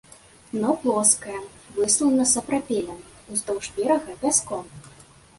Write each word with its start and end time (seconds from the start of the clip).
Дно 0.51 0.69
плоскае, 0.83 1.41
выслана 1.75 2.25
сапрапелем, 2.31 2.99
уздоўж 3.35 3.69
берага 3.77 4.15
пяском. 4.23 4.65